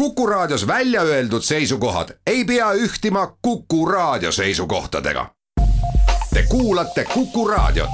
[0.00, 5.26] Kuku Raadios välja öeldud seisukohad ei pea ühtima Kuku Raadio seisukohtadega.
[6.34, 7.90] Te kuulate Kuku Raadiot.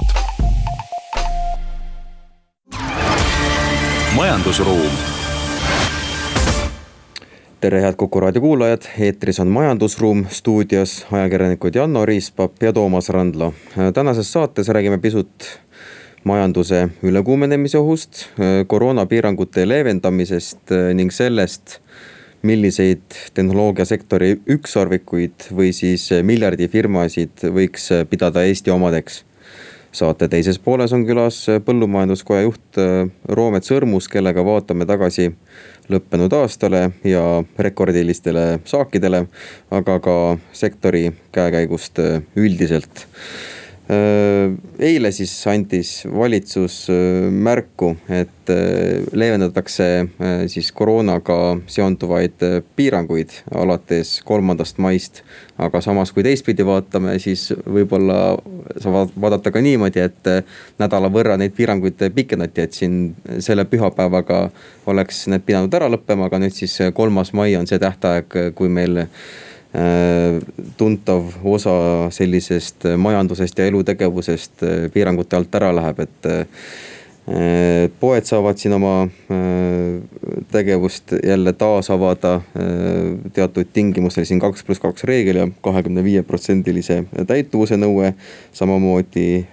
[4.15, 4.91] majandusruum.
[7.59, 13.53] tere, head Kuku Raadio kuulajad, eetris on Majandusruum, stuudios ajakirjanikud Janno Riispap ja Toomas Randlo.
[13.93, 15.59] tänases saates räägime pisut
[16.23, 18.11] majanduse ülekuumenemise ohust,
[18.67, 20.59] koroonapiirangute leevendamisest
[20.93, 21.79] ning sellest
[22.41, 23.01] milliseid
[23.33, 29.23] tehnoloogiasektori ükssarvikuid või siis miljardifirmasid võiks pidada Eesti omadeks.
[29.91, 32.77] saate teises pooles on külas põllumajanduskoja juht
[33.29, 35.31] Roomet Sõrmus, kellega vaatame tagasi
[35.89, 39.25] lõppenud aastale ja rekordilistele saakidele,
[39.71, 41.99] aga ka sektori käekäigust
[42.35, 43.56] üldiselt Äh,
[43.87, 46.87] eile siis andis valitsus
[47.31, 48.51] märku, et
[49.15, 49.87] leevendatakse
[50.51, 51.37] siis koroonaga
[51.71, 52.43] seonduvaid
[52.75, 55.23] piiranguid alates kolmandast maist.
[55.57, 58.37] aga samas, kui teistpidi vaatame, siis võib-olla
[58.77, 60.29] saab vaadata ka niimoodi, et
[60.77, 64.49] nädala võrra neid piiranguid pikendati, et siin selle pühapäevaga
[64.85, 69.07] oleks need pidanud ära lõppema, aga nüüd siis kolmas mai on see tähtaeg, kui meil
[70.77, 71.71] tuntav osa
[72.09, 76.45] sellisest majandusest ja elutegevusest äh, piirangute alt ära läheb, et äh,
[77.99, 79.09] poed saavad siin oma
[80.47, 82.37] tegevust jälle taas avada
[83.35, 88.13] teatud tingimustel, siin kaks pluss kaks reegel ja kahekümne viie protsendilise täituvuse nõue.
[88.55, 89.43] samamoodi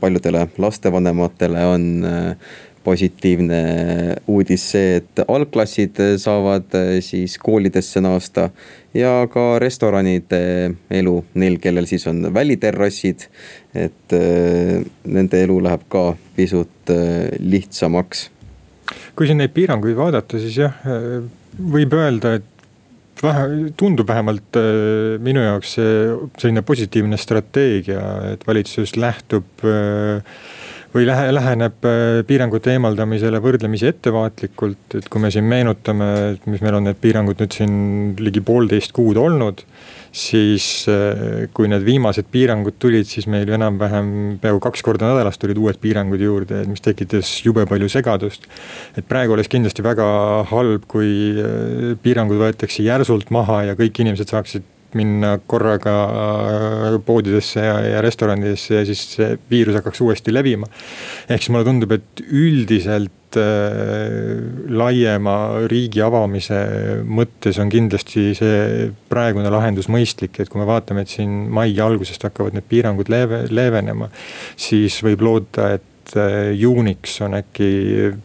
[0.00, 1.84] paljudele lastevanematele on
[2.88, 3.60] positiivne
[4.26, 8.48] uudis see, et algklassid saavad siis koolidesse naasta
[8.96, 10.40] ja ka restoranide
[10.90, 13.28] elu, neil, kellel siis on väliterrassid.
[13.74, 16.04] et äh, nende elu läheb ka
[16.36, 18.30] pisut äh, lihtsamaks.
[19.16, 21.18] kui siin neid piiranguid vaadata, siis jah, äh,
[21.58, 24.56] võib öelda, et vähe, tundub vähemalt
[25.20, 25.74] minu jaoks
[26.38, 30.22] selline positiivne strateegia, et valitsus lähtub äh,
[30.94, 36.62] või lähe, läheneb äh, piirangute eemaldamisele võrdlemisi ettevaatlikult, et kui me siin meenutame, et mis
[36.64, 37.74] meil on need piirangud nüüd siin
[38.20, 39.64] ligi poolteist kuud olnud.
[40.18, 45.60] siis äh, kui need viimased piirangud tulid, siis meil enam-vähem peaaegu kaks korda nädalas tulid
[45.60, 48.48] uued piirangud juurde, mis tekitas jube palju segadust.
[48.96, 50.08] et praegu oleks kindlasti väga
[50.48, 54.64] halb, kui äh, piirangud võetakse järsult maha ja kõik inimesed saaksid
[54.96, 60.68] minna korraga äh, poodidesse ja, ja restoranidesse ja siis see viirus hakkaks uuesti levima.
[61.28, 64.38] ehk siis mulle tundub, et üldiselt äh,
[64.68, 65.36] laiema
[65.68, 66.60] riigi avamise
[67.04, 72.24] mõttes on kindlasti see praegune lahendus mõistlik, et kui me vaatame, et siin mai algusest
[72.28, 74.08] hakkavad need piirangud leeve, leevenema.
[74.56, 77.70] siis võib loota, et äh, juuniks on äkki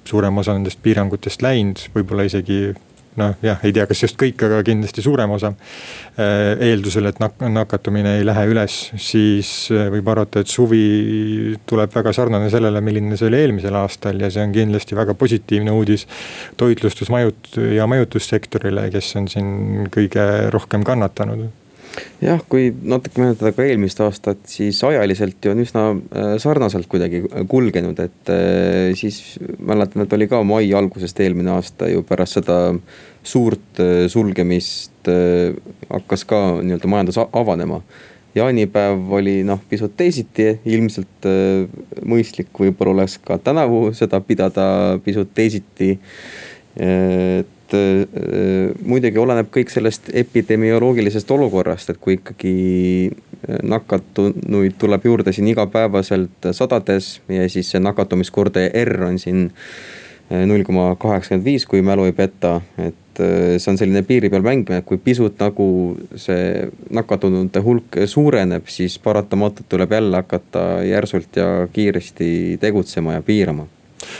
[0.07, 2.71] suurem osa nendest piirangutest läinud, võib-olla isegi
[3.19, 5.53] noh jah, ei tea, kas just kõik, aga kindlasti suurem osa.
[6.17, 11.93] Äh, eeldusel, et nak-, nakatumine ei lähe üles, siis äh, võib arvata, et suvi tuleb
[11.95, 16.07] väga sarnane sellele, milline see oli eelmisel aastal ja see on kindlasti väga positiivne uudis.
[16.57, 21.62] toitlustus, majut- ja majutussektorile, kes on siin kõige rohkem kannatanud
[22.23, 27.23] jah, kui natuke meenutada ka eelmist aastat, siis ajaliselt ju on üsna äh, sarnaselt kuidagi
[27.49, 32.59] kulgenud, et äh, siis mäletan, et oli ka mai algusest eelmine aasta ju pärast seda
[33.23, 37.81] suurt äh, sulgemist hakkas ka nii-öelda majandus avanema.
[38.35, 41.27] jaanipäev oli noh, pisut teisiti, ilmselt
[42.07, 44.65] mõistlik võib-olla oleks ka tänavu seda pidada
[45.03, 45.99] pisut teisiti
[46.79, 52.55] et et äh, muidugi oleneb kõik sellest epidemioloogilisest olukorrast, et kui ikkagi
[53.09, 60.43] äh, nakatunuid tuleb juurde siin igapäevaselt sadades ja siis see nakatumiskordaja R on siin äh,
[60.49, 64.79] null koma kaheksakümmend viis, kui mälu ei peta, et see on selline piiri peal mängimine,
[64.81, 65.67] et kui pisut nagu
[66.17, 66.65] see
[66.97, 73.67] nakatunute hulk suureneb, siis paratamatult tuleb jälle hakata järsult ja kiiresti tegutsema ja piirama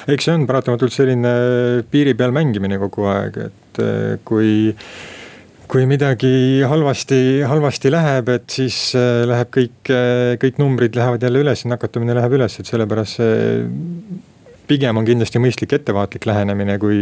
[0.08, 1.34] eks see on paratamatult selline
[1.92, 4.72] piiri peal mängimine kogu aeg, et eh, kui
[5.74, 11.42] kui midagi halvasti, halvasti läheb, et siis eh, läheb kõik, eh, kõik numbrid lähevad jälle
[11.42, 13.58] üles, nakatumine läheb üles, et sellepärast see
[14.68, 17.00] pigem on kindlasti mõistlik ettevaatlik lähenemine, kui,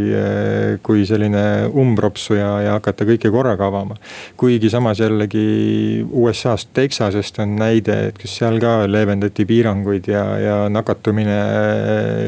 [0.85, 3.97] kui selline umbropsu ja, ja hakata kõike korraga avama.
[4.37, 10.57] kuigi samas jällegi USA-st, Texasest on näide, et kus seal ka leevendati piiranguid ja, ja
[10.73, 11.37] nakatumine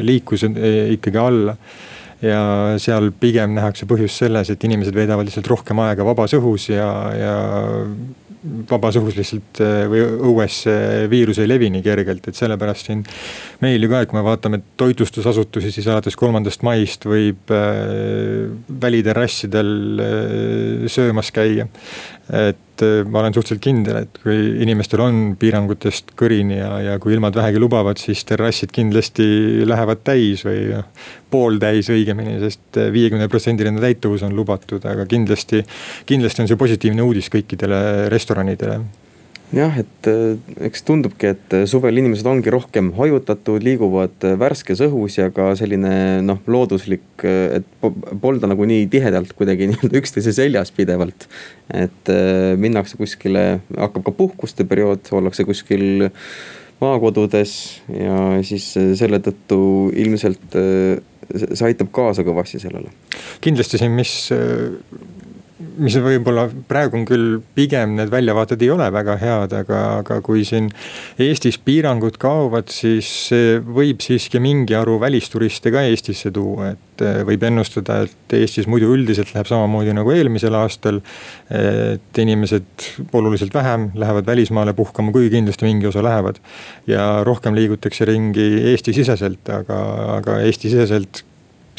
[0.05, 1.57] liikus ikkagi alla
[2.23, 2.43] ja
[2.79, 7.33] seal pigem nähakse põhjust selles, et inimesed veedavad lihtsalt rohkem aega vabas õhus ja, ja
[8.69, 9.61] vabas õhus lihtsalt
[9.91, 10.01] või
[10.31, 13.03] õues see viirus ei levi nii kergelt, et sellepärast siin.
[13.63, 17.53] meil ju ka, et kui me vaatame toitlustusasutusi, siis alates kolmandast maist võib
[18.83, 19.71] väliterrassidel
[20.91, 21.67] söömas käia
[22.31, 27.13] et äh, ma olen suhteliselt kindel, et kui inimestel on piirangutest kõrini ja, ja kui
[27.13, 30.89] ilmad vähegi lubavad, siis terrassid kindlasti lähevad täis või noh,
[31.33, 35.63] pooltäis õigemini sest, sest viiekümne protsendiline täituvus on lubatud, aga kindlasti,
[36.09, 38.79] kindlasti on see positiivne uudis kõikidele restoranidele
[39.53, 40.35] jah, et äh,
[40.67, 45.51] eks tundubki, et äh, suvel inimesed ongi rohkem hajutatud, liiguvad äh, värskes õhus ja ka
[45.59, 45.93] selline
[46.25, 47.67] noh, looduslik, et
[48.21, 51.27] polda nagu nii tihedalt kuidagi nii-öelda üksteise seljas pidevalt.
[51.73, 52.11] et
[52.59, 56.03] minnakse kuskile, hakkab ka puhkuste periood, ollakse kuskil
[56.83, 57.53] maakodudes
[57.87, 58.67] ja siis
[58.99, 59.59] selle tõttu
[59.95, 60.57] ilmselt
[61.31, 62.91] see aitab kaasa kõvasti sellele.
[63.41, 64.13] kindlasti siin, mis
[65.59, 70.41] mis võib-olla praegu on küll pigem need väljavaated ei ole väga head, aga, aga kui
[70.47, 70.69] siin
[71.21, 73.09] Eestis piirangud kaovad, siis
[73.63, 78.89] võib siiski mingi arvu välisturiste ka Eestisse tuua, et eh, võib ennustada, et Eestis muidu
[78.95, 81.01] üldiselt läheb samamoodi nagu eelmisel aastal.
[81.53, 86.39] et inimesed oluliselt vähem lähevad välismaale puhkama, kuigi kindlasti mingi osa lähevad.
[86.87, 89.79] ja rohkem liigutakse ringi Eesti-siseselt, aga,
[90.17, 91.23] aga Eesti-siseselt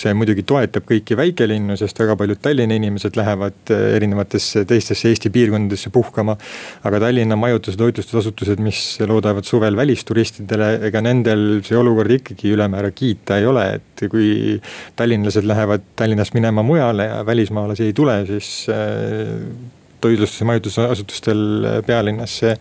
[0.01, 5.31] see muidugi toetab kõiki väikelinnu, sest väga paljud Tallinna inimesed lähevad äh, erinevatesse teistesse Eesti
[5.35, 6.37] piirkondadesse puhkama.
[6.85, 12.91] aga Tallinna majutus- ja toitlustusasutused, mis loodavad suvel välisturistidele, ega nendel see olukord ikkagi ülemäära
[12.91, 14.61] kiita ei ole, et kui
[14.97, 21.43] tallinlased lähevad Tallinnast minema mujale ja välismaalasi ei tule, siis äh, toitlustus- ja majutusasutustel
[21.87, 22.55] pealinnas see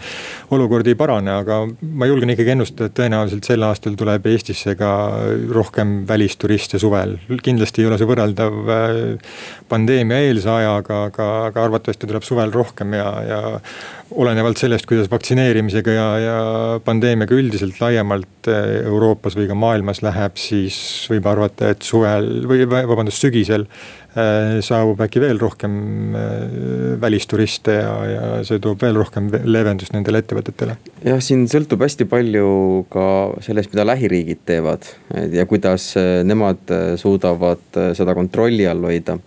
[0.53, 1.61] olukord ei parane, aga
[1.93, 4.91] ma julgen ikkagi ennustada, et tõenäoliselt sel aastal tuleb Eestisse ka
[5.53, 7.17] rohkem välisturiste suvel.
[7.43, 9.33] kindlasti ei ole see võrreldav äh,
[9.69, 13.41] pandeemia eelse ajaga, aga, aga arvatavasti tuleb suvel rohkem ja, ja
[14.13, 16.37] olenevalt sellest, kuidas vaktsineerimisega ja, ja
[16.85, 20.77] pandeemiaga üldiselt laiemalt äh, Euroopas või ka maailmas läheb, siis
[21.11, 27.93] võib arvata, et suvel või vabandust, sügisel Äh, saabub äkki veel rohkem äh, välisturiste ja,
[28.05, 30.77] ja see toob veel rohkem leevendust nendele ettevõtetele.
[31.01, 32.47] jah, siin sõltub hästi palju
[32.93, 33.07] ka
[33.45, 34.85] sellest, mida lähiriigid teevad
[35.33, 36.61] ja kuidas äh, nemad
[37.01, 37.65] suudavad
[37.97, 39.17] seda kontrolli all hoida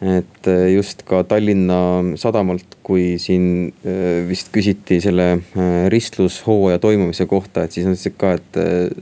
[0.00, 1.78] et äh, just ka Tallinna
[2.20, 8.16] Sadamalt, kui siin äh, vist küsiti selle äh, ristlushooaja toimumise kohta, et siis nad ütlesid
[8.20, 8.58] ka, et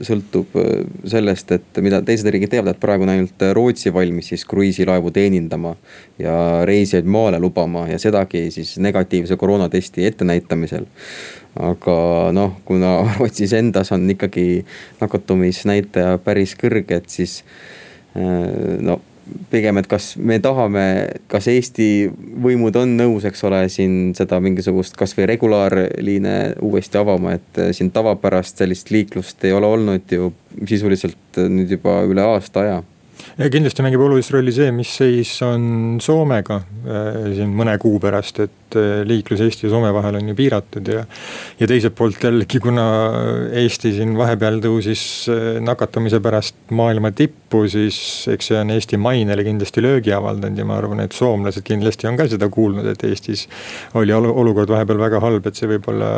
[0.07, 0.55] sõltub
[1.11, 5.75] sellest, et mida teised riigid teevad, et praegu on ainult Rootsi valmis siis kruiisilaevu teenindama.
[6.19, 10.85] ja reisijaid maale lubama ja sedagi siis negatiivse koroonatesti ettenäitamisel
[11.59, 11.97] aga
[12.31, 14.63] noh, kuna Rootsis endas on ikkagi
[15.01, 17.41] nakatumisnäitaja päris kõrge, et siis
[18.15, 19.01] no
[19.51, 20.85] pigem, et kas me tahame,
[21.31, 21.87] kas Eesti
[22.43, 26.35] võimud on nõus, eks ole, siin seda mingisugust kasvõi regulaarliine
[26.65, 30.33] uuesti avama, et siin tavapärast sellist liiklust ei ole olnud ju
[30.67, 32.83] sisuliselt nüüd juba üle aasta aja.
[33.35, 38.39] Ja kindlasti mängib olulist rolli see, mis seis on Soomega äh, siin mõne kuu pärast,
[38.45, 41.05] et äh, liiklus Eesti ja Soome vahel on ju piiratud ja.
[41.59, 42.85] ja teiselt poolt jällegi, kuna
[43.61, 47.97] Eesti siin vahepeal tõusis äh, nakatumise pärast maailma tippu, siis
[48.31, 52.19] eks see on Eesti mainele kindlasti löögi avaldanud ja ma arvan, et soomlased kindlasti on
[52.19, 53.45] ka seda kuulnud, et Eestis
[53.99, 56.11] oli olukord vahepeal väga halb, et see võib-olla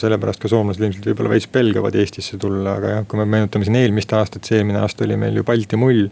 [0.00, 3.80] sellepärast ka soomlased ilmselt võib-olla veits pelgavad Eestisse tulla, aga jah, kui me meenutame siin
[3.82, 6.08] eelmist aastat, see eelmine aasta oli meil ju Balti mull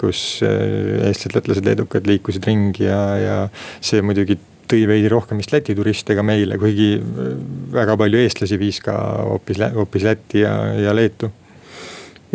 [0.00, 3.36] kus äh, eestlased, lätlased, leedukad liikusid ringi ja, ja
[3.84, 4.38] see muidugi
[4.70, 7.30] tõi veidi rohkem vist Läti turiste ka meile, kuigi äh,
[7.74, 8.96] väga palju eestlasi viis ka
[9.30, 11.30] hoopis, hoopis Lätti ja, ja Leetu.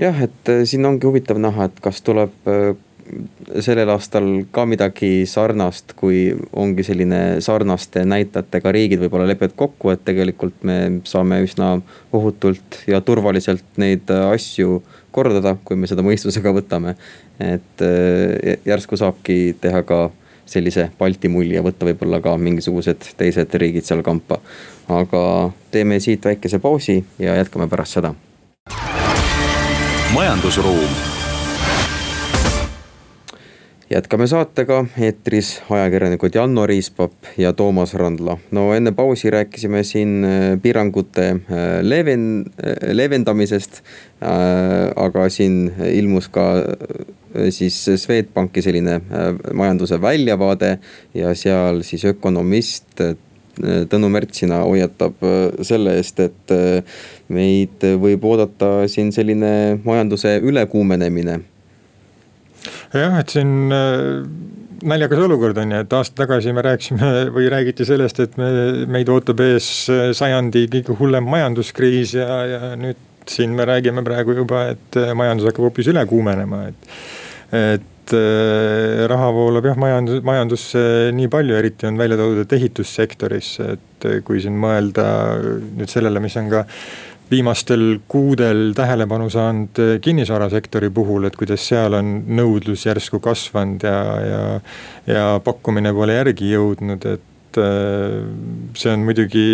[0.01, 2.35] jah, et äh, siin ongi huvitav näha, et kas tuleb
[3.61, 10.01] sellel aastal ka midagi sarnast, kui ongi selline sarnaste näitajatega riigid võib-olla lepivad kokku, et
[10.07, 11.75] tegelikult me saame üsna
[12.17, 14.79] ohutult ja turvaliselt neid asju
[15.13, 16.95] korraldada, kui me seda mõistusega võtame
[17.39, 20.09] et äh, järsku saabki teha ka
[20.45, 24.39] sellise Balti mulli ja võtta võib-olla ka mingisugused teised riigid seal kampa.
[24.89, 28.13] aga teeme siit väikese pausi ja jätkame pärast seda.
[30.13, 31.15] majandusruum
[33.89, 38.37] jätkame saatega, eetris ajakirjanikud Janno Riispap ja Toomas Randla.
[38.51, 41.39] no enne pausi rääkisime siin äh, piirangute äh,
[41.81, 42.45] leeven-,
[42.91, 43.83] leevendamisest.
[44.95, 46.41] aga siin ilmus ka
[47.53, 48.99] siis Swedbanki selline
[49.53, 50.77] majanduse väljavaade
[51.17, 53.03] ja seal siis ökonomist
[53.55, 55.21] Tõnu Märtsina hoiatab
[55.63, 56.51] selle eest, et
[57.31, 61.37] meid võib oodata siin selline majanduse ülekuumenemine.
[62.91, 63.69] jah, et siin
[64.83, 68.49] naljakas olukord on ju, et aasta tagasi me rääkisime või räägiti sellest, et me,
[68.91, 69.67] meid ootab ees
[70.17, 75.69] sajandi kõige hullem majanduskriis ja, ja nüüd siin me räägime praegu juba, et majandus hakkab
[75.69, 76.97] hoopis üle kuumenema, et.
[77.55, 80.85] Et äh, raha voolab jah majandus, majandusse
[81.15, 85.07] nii palju, eriti on välja toodud, et ehitussektorisse, et kui siin mõelda
[85.41, 86.65] nüüd sellele, mis on ka
[87.29, 94.41] viimastel kuudel tähelepanu saanud kinnisvarasektori puhul, et kuidas seal on nõudlus järsku kasvanud ja, ja,
[95.09, 98.19] ja pakkumine pole järgi jõudnud, et äh,
[98.77, 99.47] see on muidugi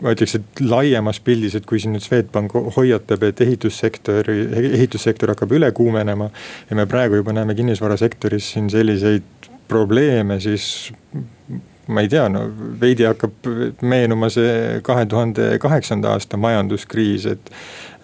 [0.00, 4.38] ma ütleks, et laiemas pildis, et kui siin nüüd Swedbank hoiatab, et ehitussektori,
[4.72, 6.30] ehitussektor hakkab üle kuumenema.
[6.70, 10.92] ja me praegu juba näeme kinnisvarasektoris siin selliseid probleeme, siis
[11.86, 12.44] ma ei tea, no
[12.80, 13.48] veidi hakkab
[13.82, 17.52] meenuma see kahe tuhande kaheksanda aasta majanduskriis, et,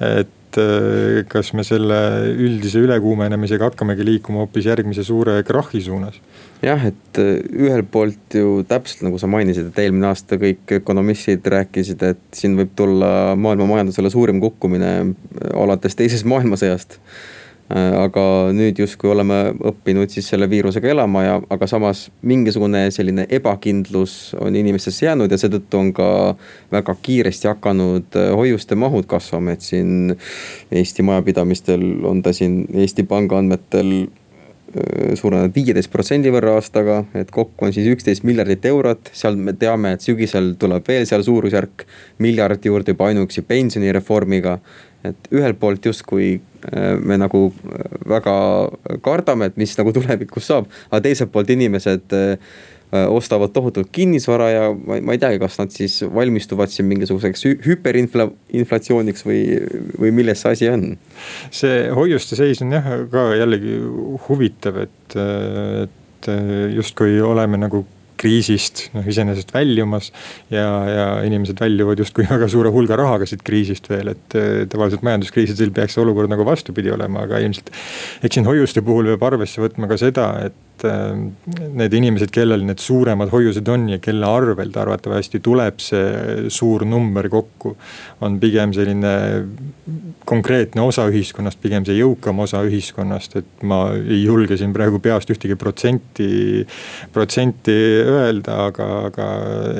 [0.00, 2.00] et äh, kas me selle
[2.34, 6.18] üldise ülekuumenemisega hakkamegi liikuma hoopis järgmise suure krahhi suunas?
[6.62, 11.46] Jah, et äh, ühelt poolt ju täpselt nagu sa mainisid, et eelmine aasta kõik ökonomistid
[11.46, 14.92] rääkisid, et siin võib tulla maailma majandusele suurim kukkumine
[15.54, 16.98] alates teisest maailmasõjast.
[17.68, 18.22] Äh, aga
[18.56, 24.56] nüüd justkui oleme õppinud siis selle viirusega elama ja, aga samas mingisugune selline ebakindlus on
[24.56, 26.06] inimestesse jäänud ja seetõttu on ka
[26.72, 30.16] väga kiiresti hakanud äh, hoiuste mahud kasvama, et siin
[30.72, 34.08] Eesti majapidamistel on ta siin Eesti Panga andmetel äh,
[35.18, 39.94] suurenenud viieteist protsendi võrra aastaga, et kokku on siis üksteist miljardit eurot, seal me teame,
[39.96, 41.86] et sügisel tuleb veel seal suurusjärk
[42.24, 44.58] miljard juurde juba ainuüksi pensionireformiga.
[45.06, 48.34] Et ühelt poolt justkui äh, me nagu äh, väga
[49.04, 52.50] kardame, et mis nagu tulevikus saab, aga teiselt poolt inimesed äh,
[52.92, 58.30] ostavad tohutult kinnisvara ja ma, ma ei teagi, kas nad siis valmistuvad siin mingisuguseks hüperinfla-,
[58.56, 59.42] inflatsiooniks või,
[60.00, 60.88] või milles see asi on?
[61.52, 63.76] see hoiuste seis on jah ka jällegi
[64.28, 65.18] huvitav, et,
[65.84, 66.32] et
[66.78, 67.84] justkui oleme nagu
[68.18, 70.10] kriisist noh iseenesest väljumas.
[70.50, 74.38] ja, ja inimesed väljuvad justkui väga suure hulga rahaga siit kriisist veel, et
[74.72, 77.70] tavaliselt majanduskriisidel peaks see olukord nagu vastupidi olema, aga ilmselt.
[78.22, 81.14] eks siin hoiuste puhul peab arvesse võtma ka seda, et äh,
[81.78, 87.28] need inimesed, kellel need suuremad hoiused on ja kelle arvelt arvatavasti tuleb see suur number
[87.32, 87.76] kokku.
[88.20, 89.14] on pigem selline
[90.28, 95.30] konkreetne osa ühiskonnast, pigem see jõukam osa ühiskonnast, et ma ei julge siin praegu peast
[95.32, 96.66] ühtegi protsenti,
[97.14, 99.28] protsenti öelda, aga, aga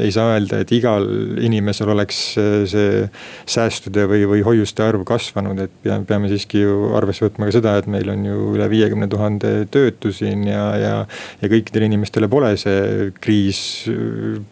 [0.05, 1.05] ei saa öelda, et igal
[1.45, 2.23] inimesel oleks
[2.71, 3.03] see
[3.49, 7.91] säästude või, või hoiuste arv kasvanud, et peame siiski ju arvesse võtma ka seda, et
[7.91, 10.88] meil on ju üle viiekümne tuhande töötu siin ja, ja.
[10.89, 13.61] Ja kõikidele inimestele pole see kriis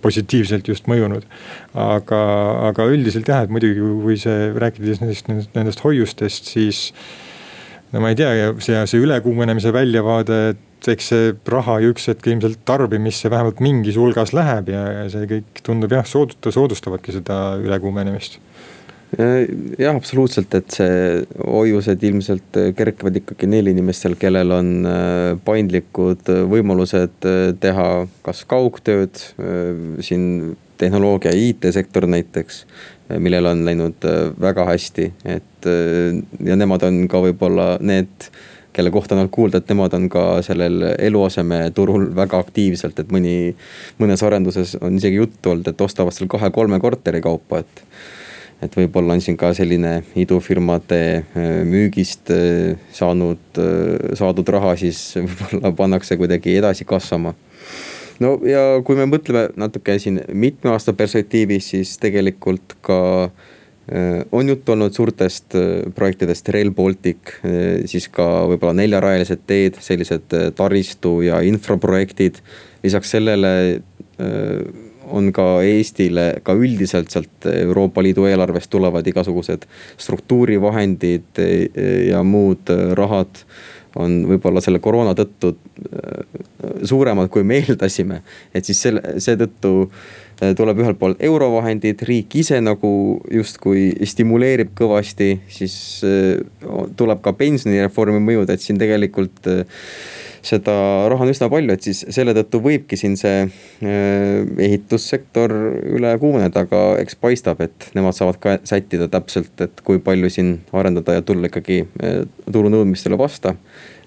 [0.04, 1.26] positiivselt just mõjunud.
[1.76, 2.20] aga,
[2.70, 6.90] aga üldiselt jah, et muidugi kui see rääkides nendest, nendest hoiustest, siis
[7.92, 12.26] no ma ei tea, see, see ülekuumenemise väljavaade, et eks see raha ju üks hetk
[12.30, 17.40] ilmselt tarbimisse vähemalt mingis hulgas läheb ja, ja see kõik tundub jah, soodustada, soodustavadki seda
[17.62, 18.38] ülekuumenemist
[19.16, 27.28] jah, absoluutselt, et see hoiused ilmselt kerkivad ikkagi neil inimestel, kellel on äh, paindlikud võimalused
[27.28, 27.88] äh, teha
[28.26, 32.66] kas kaugtööd, äh, siin tehnoloogia ja IT-sektor näiteks,
[33.22, 34.04] millel on läinud
[34.42, 35.68] väga hästi, et
[36.44, 38.26] ja nemad on ka võib-olla need
[38.76, 43.54] kelle kohta on olnud kuulda, et nemad on ka sellel eluasemeturul väga aktiivselt, et mõni,
[44.02, 47.84] mõnes arenduses on isegi juttu olnud, et ostavad seal kahe-kolme korteri kaupa, et
[48.64, 55.00] et võib-olla on siin ka selline idufirmade äh, müügist äh, saanud, äh, saadud raha siis
[55.18, 57.34] võib-olla pannakse kuidagi edasi kasvama.
[58.22, 62.98] no ja kui me mõtleme natuke siin mitme aasta perspektiivis, siis tegelikult ka
[64.34, 65.54] on juttu olnud suurtest
[65.94, 67.36] projektidest, Rail Baltic,
[67.86, 72.40] siis ka võib-olla neljarajalised teed, sellised taristu ja infraprojektid.
[72.82, 73.52] lisaks sellele
[75.12, 79.66] on ka Eestile ka üldiselt sealt Euroopa Liidu eelarvest tulevad igasugused
[80.02, 81.42] struktuurivahendid
[82.10, 83.44] ja muud rahad
[83.96, 85.54] on võib-olla selle koroona tõttu
[86.84, 88.22] suuremad, kui me eeldasime.
[88.54, 89.88] et siis selle, seetõttu
[90.56, 92.90] tuleb ühelt poolt eurovahendid, riik ise nagu
[93.32, 95.76] justkui stimuleerib kõvasti, siis
[96.96, 99.48] tuleb ka pensionireformi mõjud, et siin tegelikult
[100.46, 100.76] seda
[101.10, 103.46] raha on üsna palju, et siis selle tõttu võibki siin see
[104.66, 105.52] ehitussektor
[105.96, 110.56] üle kuumeneda, aga eks paistab, et nemad saavad ka sättida täpselt, et kui palju siin
[110.76, 111.82] arendada ja tulla ikkagi
[112.46, 113.56] turunõudmistele vasta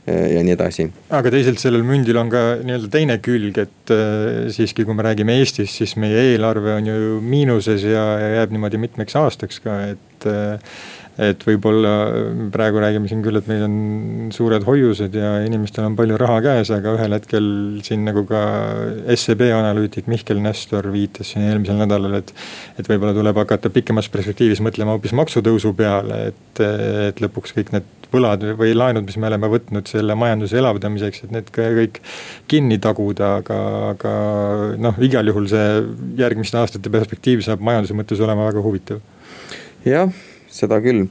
[0.09, 0.85] Äh, ja nii edasi.
[1.13, 5.35] aga teisalt sellel mündil on ka nii-öelda teine külg, et äh, siiski, kui me räägime
[5.41, 8.05] Eestist, siis meie eelarve on ju miinuses ja,
[8.37, 10.79] jääb niimoodi mitmeks aastaks ka, et äh,
[11.19, 11.91] et võib-olla
[12.53, 13.75] praegu räägime siin küll, et meil on
[14.33, 17.49] suured hoiused ja inimestel on palju raha käes, aga ühel hetkel
[17.83, 18.41] siin nagu ka
[19.15, 22.33] SEB analüütik Mihkel Nestor viitas siin eelmisel nädalal, et.
[22.79, 26.63] et võib-olla tuleb hakata pikemas perspektiivis mõtlema hoopis maksutõusu peale, et,
[27.09, 31.35] et lõpuks kõik need võlad või laenud, mis me oleme võtnud selle majanduse elavdamiseks, et
[31.35, 31.99] need kõik
[32.49, 33.59] kinni taguda, aga,
[33.91, 34.15] aga
[34.81, 35.67] noh, igal juhul see
[36.19, 39.03] järgmiste aastate perspektiiv saab majanduse mõttes olema väga huvitav.
[39.85, 40.09] jah
[40.49, 41.07] seda küll,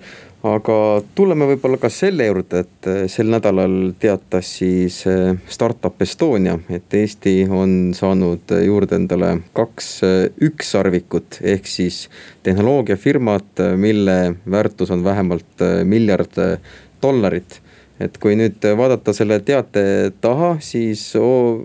[0.47, 6.55] aga tuleme võib-olla ka selle juurde, et eh, sel nädalal teatas siis eh, Startup Estonia,
[6.71, 12.05] et Eesti on saanud juurde endale kaks eh, ükssarvikut ehk siis
[12.47, 16.39] tehnoloogiafirmat, mille väärtus on vähemalt miljard
[17.03, 17.61] dollarit.
[17.99, 19.83] Et kui nüüd vaadata selle teate
[20.23, 21.65] taha, siis oh,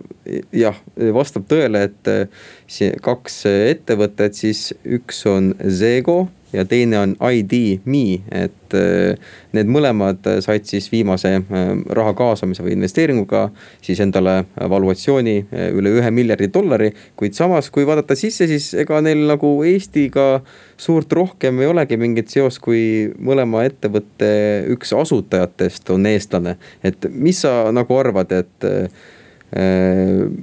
[0.49, 0.79] jah,
[1.13, 9.31] vastab tõele, et kaks ettevõtet, siis üks on Zego ja teine on ID.me, et äh,
[9.55, 13.47] need mõlemad said siis viimase äh, raha kaasamise või investeeringuga
[13.83, 16.91] siis endale valuatsiooni äh, üle ühe miljardi dollari.
[17.19, 20.43] kuid samas, kui vaadata sisse, siis ega neil nagu Eestiga
[20.77, 24.29] suurt rohkem ei olegi mingit seost, kui mõlema ettevõtte
[24.73, 26.57] üks asutajatest on eestlane.
[26.83, 28.69] et mis sa nagu arvad, et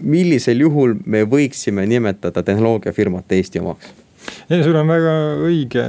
[0.07, 4.00] millisel juhul me võiksime nimetada tehnoloogiafirmat Eesti omaks?
[4.51, 5.15] Ei, sul on väga
[5.47, 5.83] õige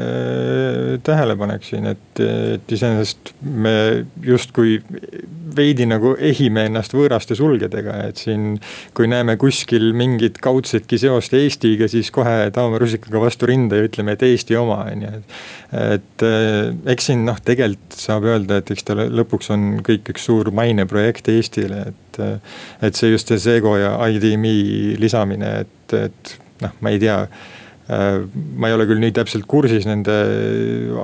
[1.06, 3.74] tähelepanek siin, et, et iseenesest me
[4.26, 4.80] justkui
[5.56, 8.60] veidi nagu ehime ennast võõraste sulgedega, et siin.
[8.96, 14.16] kui näeme kuskil mingit kaudsetki seost Eestiga, siis kohe taome rusikaga vastu rinda ja ütleme,
[14.16, 15.24] et Eesti oma, on ju.
[15.96, 16.26] et
[16.94, 21.32] eks siin noh, tegelikult saab öelda, et eks ta lõpuks on kõik üks suur maineprojekt
[21.34, 22.22] Eestile, et.
[22.82, 27.61] et see just see Sego ja ID.me lisamine, et, et noh, ma ei tea Äh,
[27.90, 30.14] ma ei ole küll nii täpselt kursis nende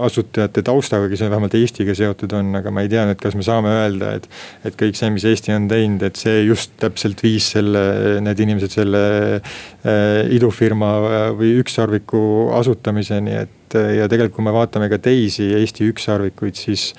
[0.06, 3.74] asutajate taustaga, kes vähemalt Eestiga seotud on, aga ma ei tea nüüd, kas me saame
[3.74, 4.30] öelda, et.
[4.68, 7.84] et kõik see, mis Eesti on teinud, et see just täpselt viis selle,
[8.24, 9.04] need inimesed selle
[9.38, 12.22] äh, idufirma äh, või ükssarviku
[12.58, 16.92] asutamiseni, et ja tegelikult, kui me vaatame ka teisi Eesti ükssarvikuid, siis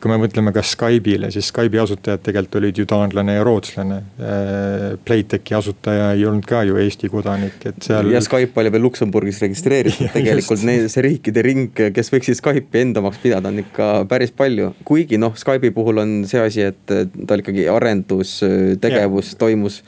[0.00, 4.00] kui me mõtleme ka Skype'ile, siis Skype'i asutajad tegelikult olid ju taanlane ja rootslane.
[4.20, 8.10] Äh, Playtechi asutaja ei olnud ka ju Eesti kodanik, et seal.
[8.12, 13.04] ja Skype oli veel Luksemburgis registreeritud, tegelikult neid, see riikide ring, kes võiksid Skype'i enda
[13.04, 14.74] omaks pidada, on ikka päris palju.
[14.88, 16.96] kuigi noh, Skype'i puhul on see asi, et
[17.28, 19.82] tal ikkagi arendustegevus toimus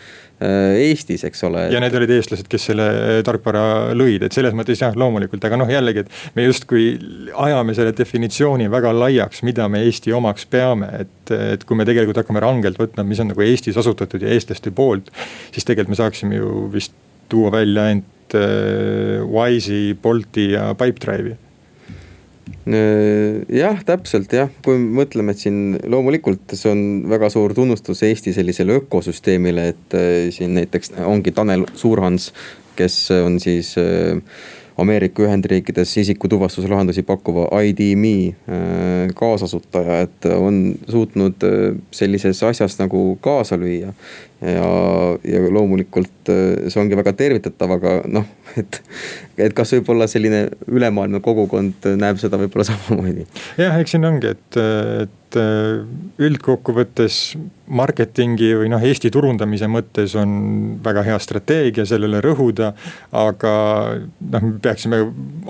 [0.83, 1.67] Eestis, eks ole.
[1.73, 3.65] ja need olid eestlased, kes selle äh, tarkvara
[3.99, 6.87] lõid, et selles mõttes jah, loomulikult, aga noh, jällegi, et me justkui
[7.47, 12.23] ajame selle definitsiooni väga laiaks, mida me Eesti omaks peame, et, et kui me tegelikult
[12.23, 15.13] hakkame rangelt võtma, mis on nagu Eestis asutatud ja eestlaste poolt,
[15.53, 16.97] siis tegelikult me saaksime ju vist
[17.33, 21.52] tuua välja ainult äh, Wise'i, Bolti ja Pipedrive'i Äh,
[23.53, 28.79] jah, täpselt jah, kui mõtleme, et siin loomulikult see on väga suur tunnustus Eesti sellisele
[28.83, 32.31] ökosüsteemile, et äh, siin näiteks ongi Tanel Suurhans,
[32.79, 34.19] kes on siis äh,
[34.79, 38.33] Ameerika Ühendriikides isikutuvastuslahendusi pakkuva ID.me
[39.15, 41.45] kaasasutaja, et on suutnud
[41.93, 43.93] sellises asjas nagu kaasa lüüa
[44.43, 44.69] ja,
[45.25, 48.27] ja loomulikult äh, see ongi väga tervitatav, aga noh,
[48.61, 48.81] et,
[49.39, 53.27] et kas võib-olla selline ülemaailmne kogukond näeb seda võib-olla samamoodi.
[53.61, 54.61] jah, eks siin ongi, et,
[55.07, 55.83] et äh,
[56.27, 57.21] üldkokkuvõttes
[57.73, 60.33] marketingi või noh, Eesti turundamise mõttes on
[60.85, 62.73] väga hea strateegia sellele rõhuda.
[63.17, 63.53] aga
[64.03, 65.05] noh, me peaksime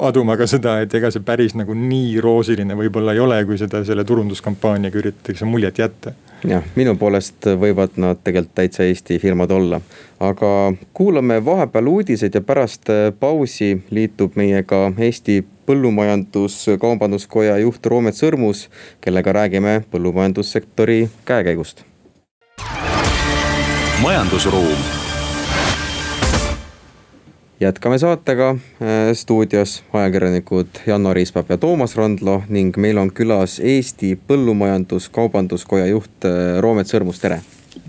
[0.05, 3.83] aduma ka seda, et ega see päris nagu nii roosiline võib-olla ei ole, kui seda
[3.89, 6.15] selle turunduskampaaniaga üritatakse muljet jätta
[6.49, 9.81] jah, minu poolest võivad nad tegelikult täitsa Eesti firmad olla.
[10.21, 18.69] aga kuulame vahepeal uudiseid ja pärast äh, pausi liitub meiega Eesti Põllumajandus-Kaubanduskoja juht Roomet Sõrmus,
[19.01, 21.85] kellega räägime põllumajandussektori käekäigust.
[24.03, 25.02] majandusruum
[27.63, 28.59] jätkame saatega äh,
[29.13, 36.59] stuudios ajakirjanikud Janno Riispap ja Toomas Randlo ning meil on külas Eesti Põllumajandus-Kaubanduskoja juht äh,
[36.61, 37.41] Roomet Sõrmus, tere.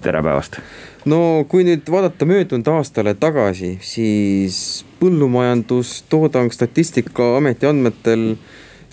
[0.01, 0.59] tere päevast.
[1.05, 8.35] no kui nüüd vaadata möödunud aastale tagasi, siis põllumajandustoodang statistikaameti andmetel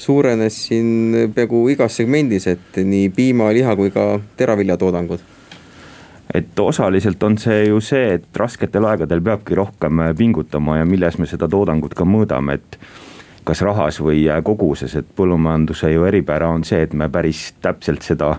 [0.00, 5.28] suurenes siin peaaegu igas segmendis, et nii piima, liha kui ka teraviljatoodangud
[6.34, 11.18] et osaliselt on see ju see, et rasketel aegadel peabki rohkem äh, pingutama ja milles
[11.18, 12.78] me seda toodangut ka mõõdame, et
[13.44, 18.06] kas rahas või äh, koguses, et põllumajanduse ju eripära on see, et me päris täpselt
[18.06, 18.36] seda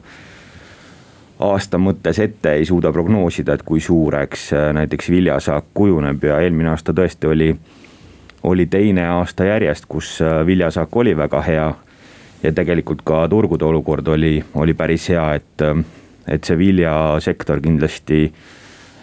[1.42, 6.72] aasta mõttes ette ei suuda prognoosida, et kui suureks äh, näiteks viljasaak kujuneb ja eelmine
[6.72, 7.54] aasta tõesti oli,
[8.44, 11.72] oli teine aasta järjest, kus viljasaak oli väga hea
[12.44, 15.66] ja tegelikult ka turgude olukord oli, oli päris hea, et,
[16.28, 18.26] et see viljasektor kindlasti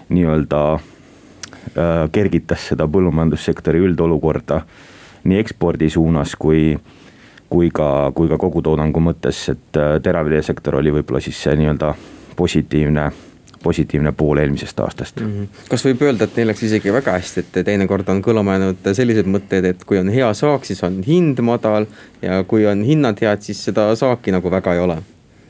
[0.09, 4.63] nii-öelda äh, kergitas seda põllumajandussektori üldolukorda
[5.29, 6.77] nii ekspordi suunas kui,
[7.51, 11.95] kui ka, kui ka kogutoodangu mõttes, et äh, teraviljasektor oli võib-olla siis see nii-öelda
[12.39, 13.11] positiivne
[13.63, 15.27] positiivne pool eelmisest aastast mm.
[15.27, 15.65] -hmm.
[15.71, 19.27] kas võib öelda, et neil läks isegi väga hästi, et teinekord on kõlama jäänud sellised
[19.27, 21.89] mõtted, et kui on hea saak, siis on hind madal
[22.23, 25.01] ja kui on hinnad head, siis seda saaki nagu väga ei ole?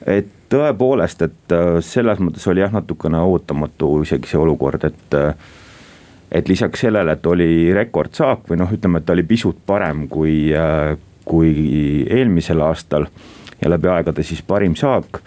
[0.09, 5.35] Et tõepoolest, et äh, selles mõttes oli jah, natukene ootamatu isegi see olukord, et äh,
[6.33, 10.51] et lisaks sellele, et oli rekordsaak või noh, ütleme, et ta oli pisut parem kui,
[10.53, 10.95] äh,
[11.25, 11.53] kui
[12.05, 13.09] eelmisel aastal
[13.61, 15.23] ja läbi aegade siis parim saak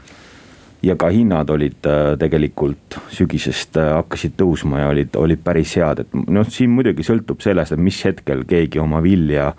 [0.86, 6.06] ja ka hinnad olid äh, tegelikult sügisest äh, hakkasid tõusma ja olid, olid päris head,
[6.06, 9.52] et noh, siin muidugi sõltub sellest, et mis hetkel keegi oma vilja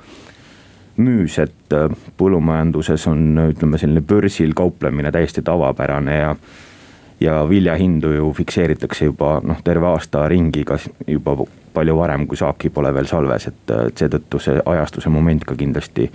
[0.96, 6.36] müüs, et äh, põllumajanduses on, ütleme, selline börsil kauplemine täiesti tavapärane ja
[7.22, 11.36] ja viljahindu ju fikseeritakse juba noh, terve aasta ringi, kas juba
[11.74, 16.08] palju varem, kui saaki pole veel salves, et, et seetõttu see ajastuse moment ka kindlasti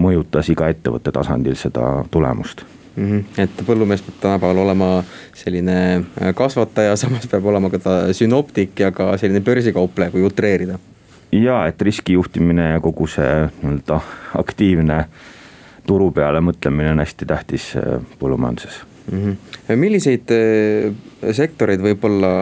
[0.00, 2.64] mõjutas iga ettevõtte tasandil seda tulemust
[2.96, 3.06] mm.
[3.06, 3.42] -hmm.
[3.42, 4.90] et põllumees peab tänapäeval olema
[5.34, 10.78] selline äh, kasvataja, samas peab olema ka ta sünoptik ja ka selline börsikaupleja, kui utreerida.
[11.32, 14.00] Ja et riskijuhtimine ja kogu see nii-öelda
[14.38, 15.04] aktiivne
[15.86, 19.18] turu peale mõtlemine on hästi tähtis äh, põllumajanduses mm.
[19.18, 19.76] -hmm.
[19.76, 20.92] milliseid äh,
[21.32, 22.32] sektoreid võib-olla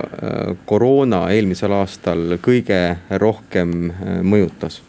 [0.66, 4.82] koroona eelmisel aastal kõige rohkem mõjutas?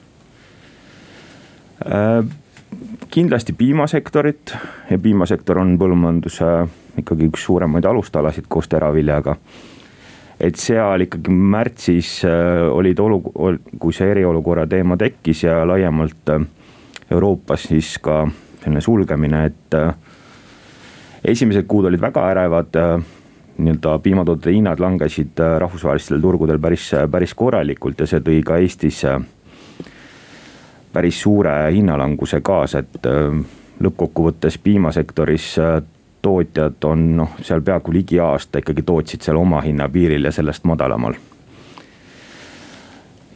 [3.09, 4.53] kindlasti piimasektorit
[4.89, 6.49] ja piimasektor on põllumajanduse
[6.99, 9.35] ikkagi üks suuremaid alustalasid koos teraviljaga.
[10.39, 13.21] Et seal ikkagi märtsis äh, olid olu-,
[13.79, 16.45] kui see eriolukorra teema tekkis ja laiemalt äh,
[17.11, 18.21] Euroopas siis ka
[18.61, 19.93] selline sulgemine, et äh,
[21.33, 22.77] esimesed kuud olid väga ärevad
[23.59, 29.01] nii-öelda piimatoodete hinnad langesid rahvusvahelistel turgudel päris, päris korralikult ja see tõi ka Eestis
[30.93, 33.09] päris suure hinnalanguse kaasa, et
[33.83, 35.49] lõppkokkuvõttes piimasektoris
[36.21, 40.63] tootjad on noh, seal peaaegu ligi aasta ikkagi tootsid seal oma hinna piiril ja sellest
[40.69, 41.15] madalamal.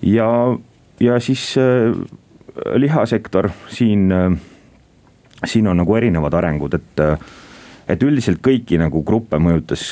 [0.02, 0.30] ja,
[1.00, 1.96] ja siis äh,
[2.76, 4.12] lihasektor siin,
[5.46, 7.04] siin on nagu erinevad arengud, et,
[7.88, 9.88] et üldiselt kõiki nagu gruppe mõjutas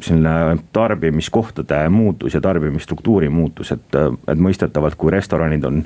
[0.00, 5.82] selline tarbimiskohtade muutus ja tarbimisstruktuuri muutus, et, et mõistetavalt, kui restoranid on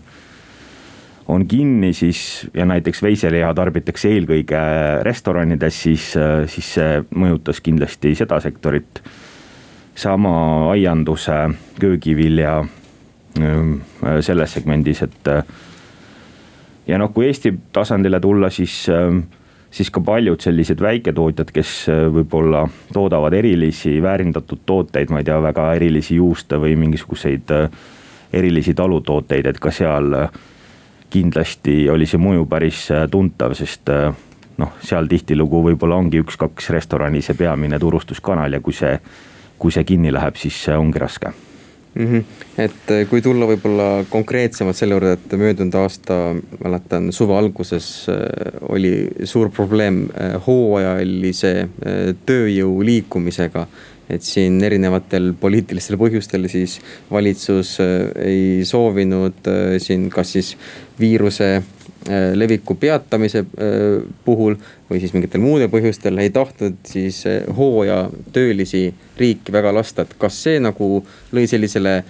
[1.29, 4.63] on kinni, siis ja näiteks veiseliha tarbitakse eelkõige
[5.07, 6.13] restoranides, siis,
[6.51, 9.03] siis see mõjutas kindlasti seda sektorit.
[9.95, 12.65] sama aianduse, köögivilja
[13.39, 13.75] ähm,
[14.21, 15.29] selles segmendis, et.
[16.87, 19.19] ja noh, kui Eesti tasandile tulla, siis, ähm,
[19.71, 25.43] siis ka paljud sellised väiketootjad, kes äh, võib-olla toodavad erilisi väärindatud tooteid, ma ei tea,
[25.43, 27.69] väga erilisi juuste või mingisuguseid äh,
[28.33, 30.15] erilisi talutooteid, et ka seal
[31.13, 34.11] kindlasti oli see mõju päris äh, tuntav, sest äh,
[34.61, 38.97] noh, seal tihtilugu võib-olla ongi üks-kaks restorani see peamine turustuskanal ja kui see,
[39.61, 42.07] kui see kinni läheb, siis ongi raske mm.
[42.07, 42.25] -hmm.
[42.65, 46.19] et äh, kui tulla võib-olla konkreetsemalt selle juurde, et möödunud aasta,
[46.65, 48.09] mäletan suve alguses
[48.69, 50.07] oli suur probleem
[50.47, 51.69] hooajalise
[52.27, 53.67] tööjõu liikumisega
[54.13, 56.79] et siin erinevatel poliitilistel põhjustel siis
[57.11, 60.53] valitsus äh, ei soovinud äh, siin kas siis
[61.01, 63.45] viiruse äh, leviku peatamise
[64.25, 64.57] puhul
[64.91, 67.23] või siis mingitel muudel põhjustel ei tahtnud siis
[67.57, 68.83] hooajatöölisi
[69.19, 70.89] riiki väga lasta, et kas see nagu
[71.33, 72.03] lõi sellisele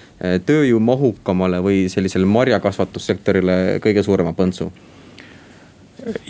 [0.47, 4.73] tööjõumahukamale või sellisele marjakasvatussektorile kõige suurema põntsu?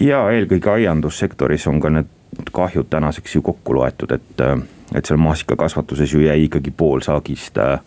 [0.01, 2.11] ja eelkõige aiandussektoris on ka need
[2.53, 4.47] kahjud tänaseks ju kokku loetud, et
[4.95, 7.79] et seal maasikakasvatuses ju jäi ikkagi pool saagist äh,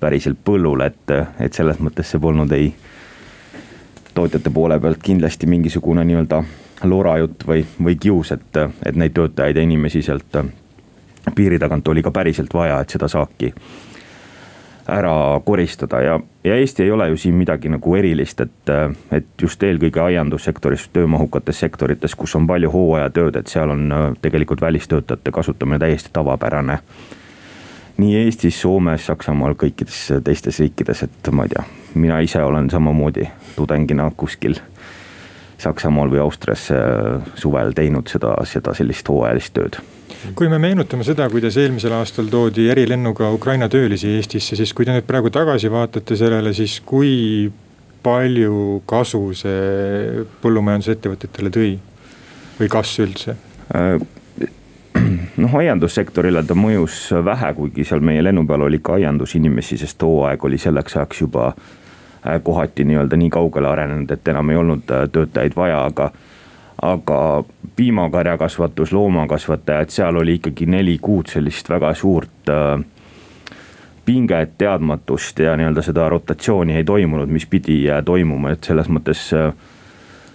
[0.00, 2.72] päriselt põllule, et, et selles mõttes see polnud ei
[4.14, 6.42] tootjate poole pealt kindlasti mingisugune nii-öelda
[6.88, 10.40] lorajutt või, või kius, et, et neid töötajaid ja inimesi sealt
[11.34, 13.52] piiri tagant oli ka päriselt vaja, et seda saaki
[14.88, 18.72] ära koristada ja, ja Eesti ei ole ju siin midagi nagu erilist, et,
[19.12, 25.30] et just eelkõige aiandussektoris, töömahukates sektorites, kus on palju hooajatööd, et seal on tegelikult välistöötajate
[25.30, 26.78] kasutamine täiesti tavapärane.
[27.96, 31.64] nii Eestis, Soomes, Saksamaal, kõikides teistes riikides, et ma ei tea,
[31.94, 34.56] mina ise olen samamoodi tudengina kuskil
[35.58, 39.82] Saksamaal või Austrias äh, suvel teinud seda, seda sellist hooajalist tööd
[40.36, 44.94] kui me meenutame seda, kuidas eelmisel aastal toodi erilennuga Ukraina töölisi Eestisse, siis kui te
[44.94, 47.50] nüüd praegu tagasi vaatate sellele, siis kui
[48.04, 51.74] palju kasu see põllumajandusettevõtetele tõi?
[52.60, 53.36] või kas üldse?
[55.42, 60.44] noh, aiandussektorile ta mõjus vähe, kuigi seal meie lennu peal oli ka aiandusinimesi, sest hooaeg
[60.44, 61.52] oli selleks ajaks juba
[62.44, 66.10] kohati nii-öelda nii kaugele arenenud, et enam ei olnud töötajaid vaja, aga
[66.82, 67.44] aga
[67.76, 72.80] piimakarjakasvatus, loomakasvatajad, seal oli ikkagi neli kuud sellist väga suurt äh,
[74.04, 79.26] pinget, teadmatust ja nii-öelda seda rotatsiooni ei toimunud, mis pidi äh, toimuma, et selles mõttes
[79.36, 79.52] äh,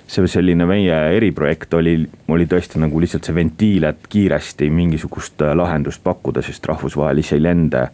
[0.08, 6.04] see selline meie eriprojekt oli, oli tõesti nagu lihtsalt see ventiil, et kiiresti mingisugust lahendust
[6.06, 7.88] pakkuda, sest rahvusvahelisi lende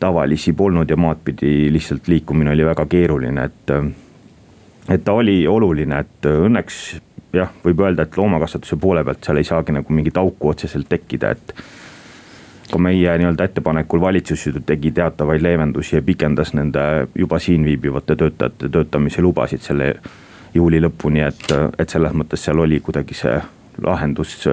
[0.00, 3.76] tavalisi polnud ja maad pidi lihtsalt liikumine oli väga keeruline, et.
[4.88, 6.80] et ta oli oluline, et õnneks
[7.36, 11.34] jah, võib öelda, et loomakasvatuse poole pealt seal ei saagi nagu mingit auku otseselt tekkida,
[11.36, 11.54] et.
[12.66, 18.16] ka meie nii-öelda ettepanekul valitsus ju tegi teatavaid leevendusi ja pikendas nende juba siin viibivate
[18.16, 19.92] töötajate töötamise lubasid selle
[20.54, 23.36] juuli lõpuni, et, et selles mõttes seal oli kuidagi see
[23.82, 24.44] lahendus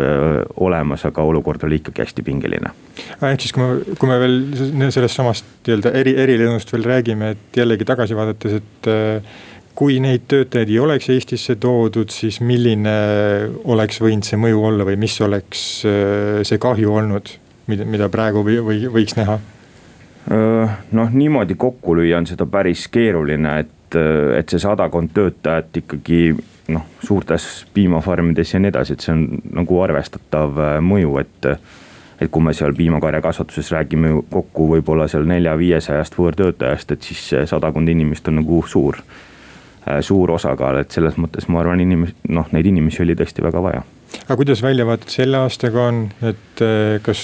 [0.60, 2.74] olemas, aga olukord oli ikkagi hästi pingeline.
[3.22, 7.62] ehk siis, kui me, kui me veel sellest samast nii-öelda eri, erilennust veel räägime, et
[7.64, 8.92] jällegi tagasi vaadates, et
[9.76, 12.94] kui neid töötajaid ei oleks Eestisse toodud, siis milline
[13.74, 17.34] oleks võinud see mõju olla või mis oleks äh, see kahju olnud,
[17.72, 19.40] mida, mida praegu või, või võiks näha?
[20.24, 23.96] noh, niimoodi kokku lüüa on seda päris keeruline, et,
[24.40, 26.20] et see sadakond töötajat ikkagi
[26.72, 29.26] noh, suurtes piimafarmides ja nii edasi, et see on
[29.60, 31.50] nagu arvestatav äh, mõju, et.
[32.24, 38.30] et kui me seal piimakarjakasvatuses räägime kokku võib-olla seal nelja-viiesajast võõrtöötajast, et siis sadakond inimest
[38.32, 39.32] on nagu suur Äh,
[40.02, 43.84] suur osakaal, et selles mõttes ma arvan, inimesi, noh, neid inimesi oli tõesti väga vaja.
[44.24, 47.24] aga kuidas väljavaated selle aastaga on, et äh, kas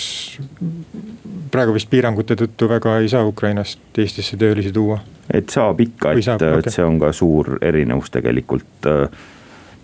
[1.52, 5.00] praegu vist piirangute tõttu väga ei saa Ukrainast Eestisse töölisi tuua?
[5.34, 6.64] et saab ikka, et, okay.
[6.64, 8.90] et see on ka suur erinevus tegelikult.
[8.90, 9.22] Äh,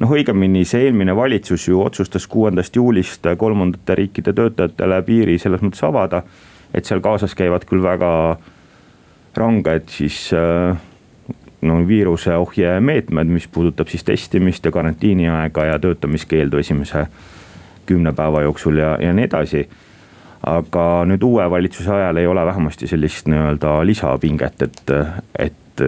[0.02, 5.86] noh, õigemini see eelmine valitsus ju otsustas kuuendast juulist kolmandate riikide töötajatele piiri selles mõttes
[5.86, 6.24] avada.
[6.76, 8.12] et seal kaasas käivad küll väga
[9.38, 10.76] ranged siis äh,
[11.66, 17.06] no viiruse ohjemeetmed, mis puudutab siis testimist ja karantiiniaega ja töötamiskeeldu esimese
[17.86, 19.68] kümne päeva jooksul ja, ja nii edasi.
[20.46, 24.92] aga nüüd uue valitsuse ajal ei ole vähemasti sellist nii-öelda lisapinget, et,
[25.40, 25.82] et,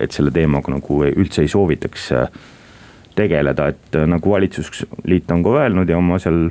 [0.00, 2.12] et selle teemaga nagu üldse ei soovitaks
[3.14, 6.48] tegeleda, et nagu valitsusliit on ka öelnud ja oma seal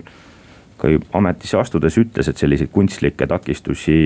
[0.84, 3.98] ka ametisse astudes ütles, et selliseid kunstlikke takistusi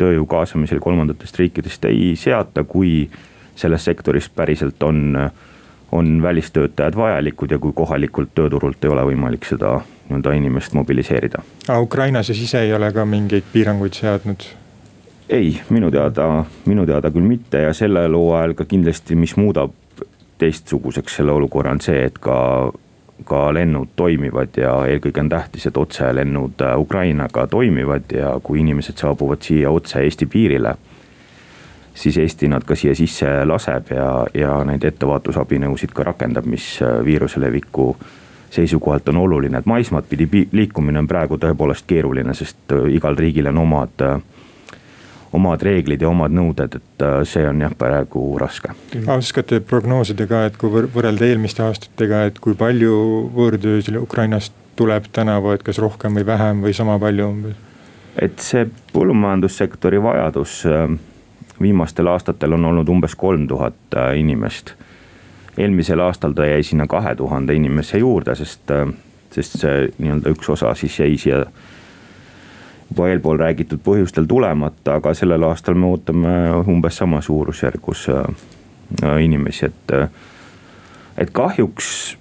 [0.00, 3.10] tööjõu kaasamisel kolmandatest riikidest ei seata, kui
[3.56, 5.30] selles sektoris päriselt on,
[5.92, 11.42] on välistöötajad vajalikud ja kui kohalikult tööturult ei ole võimalik seda nii-öelda inimest mobiliseerida.
[11.68, 14.48] aga Ukraina siis ise ei ole ka mingeid piiranguid seadnud?
[15.28, 19.72] ei, minu teada, minu teada küll mitte ja sellel hooajal ka kindlasti, mis muudab
[20.38, 22.36] teistsuguseks selle olukorra, on see, et ka
[23.24, 29.42] ka lennud toimivad ja eelkõige on tähtis, et otselennud Ukrainaga toimivad ja kui inimesed saabuvad
[29.42, 30.74] siia otse Eesti piirile
[31.96, 37.00] siis Eesti nad ka siia sisse laseb ja, ja neid ettevaatusabinõusid ka rakendab, mis äh,
[37.04, 37.94] viiruse leviku
[38.52, 43.48] seisukohalt on oluline, et maismaad pidi liikumine on praegu tõepoolest keeruline, sest äh, igal riigil
[43.52, 44.18] on omad äh,
[45.36, 48.70] omad reeglid ja omad nõuded, et see on jah, praegu raske.
[49.12, 52.94] oskate prognoosida ka, et kui võrrelda eelmiste aastatega, et kui palju
[53.34, 57.60] võõrtööjõudu Ukrainast tuleb tänavu, et kas rohkem või vähem või sama palju umbes?
[58.16, 60.62] et see põllumajandussektori vajadus
[61.60, 64.74] viimastel aastatel on olnud umbes kolm tuhat äh, inimest.
[65.58, 68.88] eelmisel aastal ta jäi sinna kahe tuhande inimese juurde, sest, äh,
[69.30, 71.46] sest see nii-öelda üks osa siis jäi siia
[72.90, 76.36] juba eelpool räägitud põhjustel tulemata, aga sellel aastal me ootame
[76.68, 79.96] umbes sama suurusjärgus äh, inimesi, et.
[81.18, 82.16] et kahjuks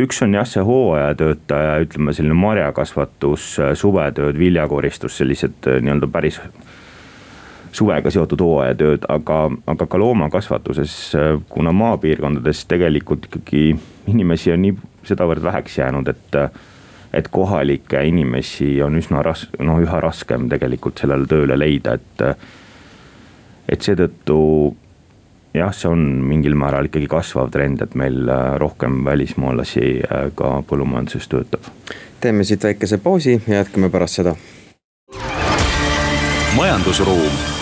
[0.00, 6.40] üks on jah, see hooajatöötaja, ütleme selline marjakasvatus, suvetööd, viljakoristus, sellised nii-öelda päris
[7.72, 9.38] suvega seotud hooajatööd, aga,
[9.70, 10.96] aga ka loomakasvatuses,
[11.48, 13.64] kuna maapiirkondades tegelikult ikkagi
[14.10, 16.42] inimesi on nii sedavõrd väheks jäänud, et.
[17.12, 22.22] et kohalikke inimesi on üsna ras-, noh üha raskem tegelikult sellele tööle leida, et.
[23.68, 24.36] et seetõttu
[25.54, 28.30] jah, see on mingil määral ikkagi kasvav trend, et meil
[28.62, 29.88] rohkem välismaalasi
[30.38, 31.66] ka põllumajanduses töötab.
[32.20, 34.36] teeme siit väikese pausi ja jätkame pärast seda
[36.56, 37.59] majandusruum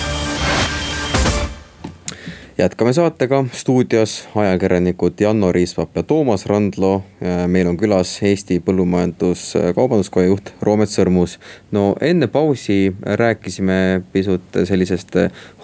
[2.58, 7.02] jätkame saatega, stuudios ajakirjanikud Janno Riispap ja Toomas Randlo.
[7.46, 11.38] meil on külas Eesti Põllumajandus-Kaubanduskoja juht Roomet Sõrmus.
[11.72, 15.16] no enne pausi rääkisime pisut sellisest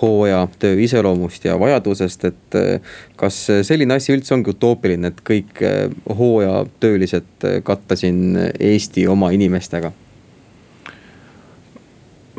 [0.02, 2.58] hooajatöö iseloomust ja vajadusest, et
[3.16, 5.66] kas selline asi üldse ongi utoopiline, et kõik
[6.18, 9.92] hooajatöölised katta siin Eesti oma inimestega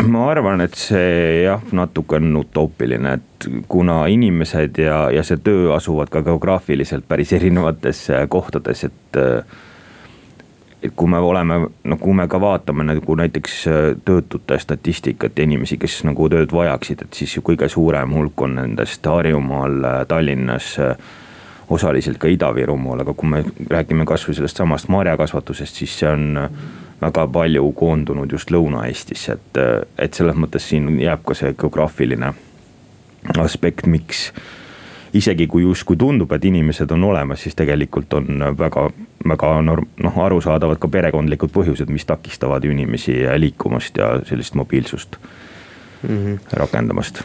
[0.03, 5.71] ma arvan, et see jah, natuke on utoopiline, et kuna inimesed ja, ja see töö
[5.75, 9.21] asuvad ka geograafiliselt päris erinevates äh, kohtades, et.
[9.21, 9.63] Äh,
[10.85, 11.55] et kui me oleme,
[11.89, 16.51] no kui me ka vaatame nagu näiteks äh, töötute statistikat ja inimesi, kes nagu tööd
[16.53, 20.75] vajaksid, et siis ju kõige suurem hulk on nendest Harjumaal, Tallinnas
[21.73, 26.37] osaliselt ka Ida-Virumaal, aga kui me räägime kasvõi sellest samast marjakasvatusest, siis see on
[27.05, 29.61] väga palju koondunud just Lõuna-Eestisse, et,
[29.97, 32.33] et selles mõttes siin jääb ka see geograafiline
[33.41, 34.29] aspekt, miks
[35.15, 38.89] isegi kui justkui tundub, et inimesed on olemas, siis tegelikult on väga,
[39.29, 45.17] väga norm-, noh, arusaadavad ka perekondlikud põhjused, mis takistavad inimesi liikumast ja sellist mobiilsust
[46.03, 46.39] mm -hmm.
[46.51, 47.23] rakendamast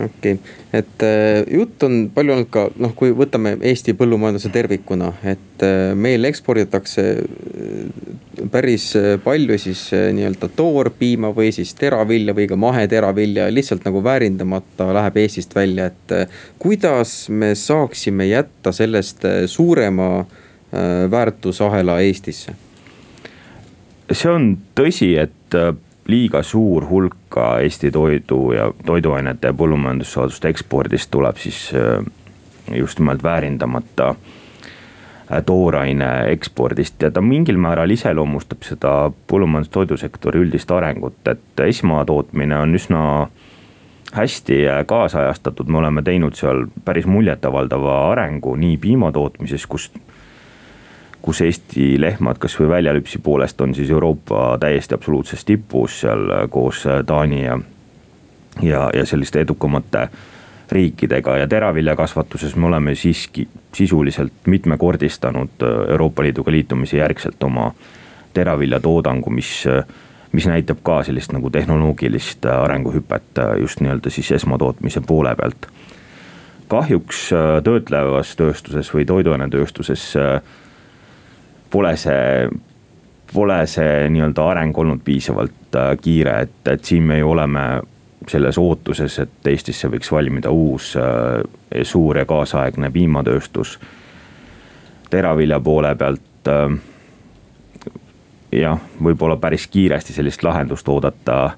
[0.00, 0.38] okei okay.,
[0.72, 5.92] et äh, jutt on palju olnud ka noh, kui võtame Eesti põllumajanduse tervikuna, et äh,
[5.98, 8.90] meil eksporditakse äh, päris
[9.24, 15.56] palju siis nii-öelda toorpiima või siis teravilja või ka maheteravilja lihtsalt nagu väärindamata läheb Eestist
[15.56, 16.14] välja, et.
[16.60, 20.26] kuidas me saaksime jätta sellest suurema
[21.10, 22.52] väärtusahela Eestisse?
[24.12, 25.56] see on tõsi, et
[26.06, 32.04] liiga suur hulk Eesti toidu ja toiduainete ja põllumajandussaaduste ekspordist tuleb siis äh,
[32.74, 37.02] just nimelt väärindamata äh, tooraine ekspordist.
[37.02, 38.94] Ja ta mingil määral iseloomustab seda
[39.32, 43.02] põllumajandus-toidusektori üldist arengut, et esmatootmine on üsna
[44.14, 49.90] hästi äh, kaasajastatud, me oleme teinud seal päris muljetavaldava arengu nii piimatootmises, kus
[51.26, 56.84] kus Eesti lehmad kasvõi väljalüpsi poolest on siis Euroopa täiesti absoluutses tipus seal äh, koos
[56.86, 57.58] äh, Taani ja,
[58.62, 60.06] ja, ja selliste edukamate
[60.70, 67.72] riikidega ja teraviljakasvatuses me oleme siiski sisuliselt mitmekordistanud äh, Euroopa Liiduga liitumise järgselt oma
[68.34, 69.64] teraviljatoodangu, mis,
[70.32, 75.66] mis näitab ka sellist nagu tehnoloogilist arenguhüpet just nii-öelda siis esmatootmise poole pealt.
[76.68, 77.30] kahjuks
[77.64, 80.04] töötlevas tööstuses või toiduainetööstuses
[81.70, 82.48] pole see,
[83.32, 87.66] pole see nii-öelda areng olnud piisavalt äh, kiire, et, et siin me ju oleme
[88.28, 93.78] selles ootuses, et Eestisse võiks valmida uus äh, suur ja kaasaegne piimatööstus.
[95.10, 96.78] teravilja poole pealt äh,
[98.52, 101.50] jah, võib-olla päris kiiresti sellist lahendust oodata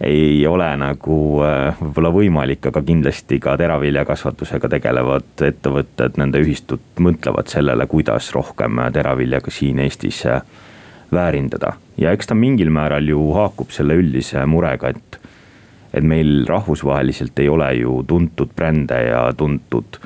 [0.00, 7.50] ei ole nagu äh, võib-olla võimalik, aga kindlasti ka teraviljakasvatusega tegelevad ettevõtted, nende ühistud mõtlevad
[7.52, 10.42] sellele, kuidas rohkem teravilja ka siin Eestis äh,
[11.14, 11.76] väärindada.
[11.98, 15.20] ja eks ta mingil määral ju haakub selle üldise murega, et,
[15.94, 20.00] et meil rahvusvaheliselt ei ole ju tuntud brände ja tuntud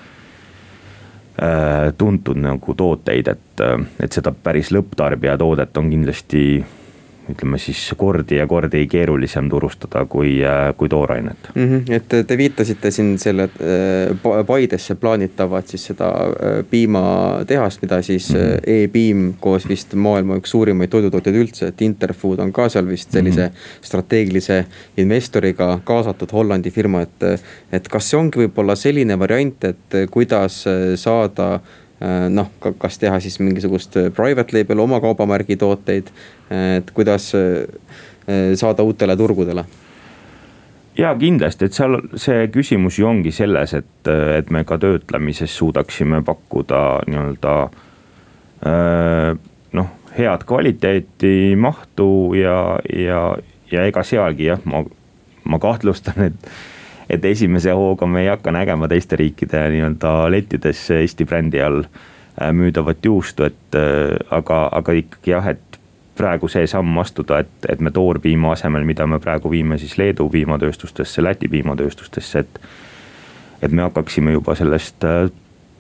[1.41, 3.65] äh, tuntud nagu tooteid, et,
[4.01, 6.45] et seda päris lõpptarbija toodet on kindlasti
[7.31, 11.65] ütleme siis kordi ja kordi keerulisem turustada kui, äh, kui toorainet mm.
[11.65, 11.93] -hmm.
[11.93, 18.37] et te viitasite siin selle äh, Paidesse plaanitavat siis seda äh, piimatehast, mida siis mm
[18.37, 18.61] -hmm.
[18.67, 23.49] E-piim koos vist maailma üks suurimaid toidutootjaid üldse, et Interfood on ka seal vist sellise
[23.49, 23.83] mm -hmm.
[23.83, 24.65] strateegilise
[24.97, 27.43] investoriga kaasatud Hollandi firma, et.
[27.73, 30.65] et kas see ongi võib-olla selline variant, et kuidas
[30.95, 31.61] saada
[32.31, 36.13] noh, kas teha siis mingisugust äh, private label oma kaubamärgi tooteid,
[36.79, 37.67] et kuidas äh,
[38.55, 39.65] saada uutele turgudele?
[40.99, 46.25] ja kindlasti, et seal see küsimus ju ongi selles, et, et me ka töötlemises suudaksime
[46.27, 47.53] pakkuda nii-öelda
[49.79, 52.57] noh, head kvaliteeti, mahtu ja,
[52.91, 53.21] ja,
[53.71, 54.83] ja ega sealgi jah, ma,
[55.47, 56.51] ma kahtlustan, et
[57.11, 62.53] et esimese hooga me ei hakka nägema teiste riikide nii-öelda letides Eesti brändi all äh,
[62.53, 65.81] müüdavat juustu, et äh, aga, aga ikkagi jah, et
[66.19, 70.29] praegu see samm astuda, et, et me toorpiima asemel, mida me praegu viime siis Leedu
[70.29, 72.61] piimatööstustesse, Läti piimatööstustesse, et.
[73.63, 75.31] et me hakkaksime juba sellest äh,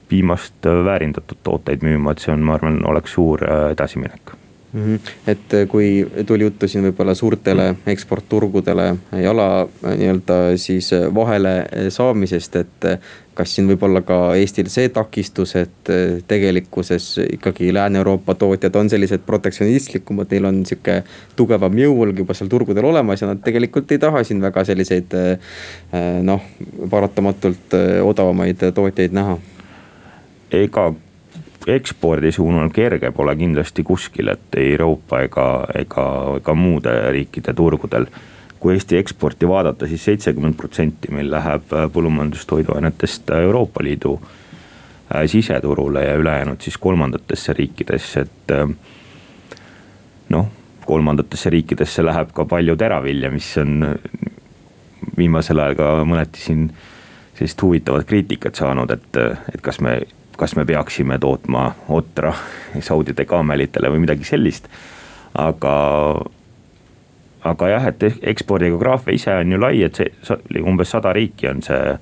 [0.09, 4.38] piimast väärindatud tooteid müüma, et see on, ma arvan, oleks suur edasiminek
[4.72, 4.96] mm.
[4.96, 5.00] -hmm.
[5.26, 11.64] et äh, kui tuli juttu siin võib-olla suurtele eksportturgudele jala äh, nii-öelda siis äh, vahele
[11.88, 12.87] saamisest, et
[13.35, 15.90] kas siin võib olla ka Eestil see takistus, et
[16.28, 21.02] tegelikkuses ikkagi Lääne-Euroopa tootjad on sellised protektsionistlikumad, neil on sihuke
[21.37, 25.14] tugevam jõuõlg juba seal turgudel olemas ja nad tegelikult ei taha siin väga selliseid
[26.23, 26.42] noh,
[26.90, 29.38] paratamatult odavamaid tootjaid näha
[30.50, 30.92] ega
[31.75, 35.46] ekspordi suunal kerge pole kindlasti kuskil, et ei Euroopa ega,
[35.79, 36.04] ega,
[36.40, 38.06] ega muude riikide turgudel.
[38.58, 46.04] kui Eesti eksporti vaadata siis, siis seitsekümmend protsenti meil läheb põllumajandustoiduainetest Euroopa Liidu äh, siseturule
[46.04, 48.69] ja ülejäänud siis kolmandatesse riikidesse, et äh,
[50.29, 50.48] noh,
[50.87, 53.94] kolmandatesse riikidesse läheb ka palju teravilja, mis on
[55.19, 56.71] viimasel ajal ka mõneti siin
[57.38, 59.19] sellist huvitavat kriitikat saanud, et,
[59.54, 60.00] et kas me
[60.39, 62.33] kas me peaksime tootma otra
[62.81, 64.69] Saudide kaamelitele või midagi sellist.
[65.35, 65.75] aga,
[67.45, 71.99] aga jah, et ekspordigeograafia ise on ju lai, et see umbes sada riiki on see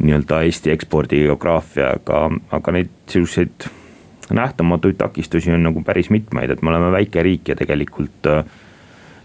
[0.00, 2.24] nii-öelda Eesti ekspordigeograafia, aga,
[2.56, 3.68] aga neid sihukeseid
[4.32, 8.44] nähtamatuid takistusi on nagu päris mitmeid, et me oleme väike riik ja tegelikult äh,